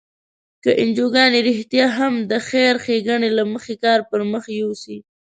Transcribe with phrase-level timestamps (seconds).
[0.63, 4.97] که انجوګانې رښتیا هم د خیر ښیګڼې له مخې کار پر مخ یوسي.